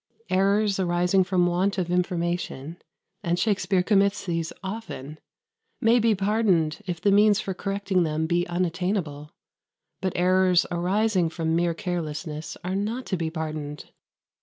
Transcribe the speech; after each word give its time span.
Errors 0.31 0.79
arising 0.79 1.23
from 1.23 1.45
want 1.45 1.77
of 1.77 1.91
information 1.91 2.81
(and 3.21 3.37
Shakspere 3.37 3.83
commits 3.83 4.25
these 4.25 4.51
often) 4.63 5.19
may 5.79 5.99
be 5.99 6.15
pardoned 6.15 6.81
if 6.87 6.99
the 6.99 7.11
means 7.11 7.39
for 7.39 7.53
correcting 7.53 8.01
them 8.01 8.25
be 8.25 8.47
unattainable; 8.47 9.29
but 10.01 10.13
errors 10.15 10.65
arising 10.71 11.29
from 11.29 11.55
mere 11.55 11.75
carelessness 11.75 12.57
are 12.63 12.73
not 12.75 13.05
to 13.05 13.15
be 13.15 13.29
pardoned. 13.29 13.91